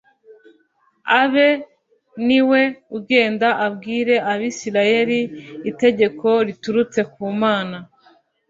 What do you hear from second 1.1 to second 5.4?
abe ari we ugenda abwire abisirayeli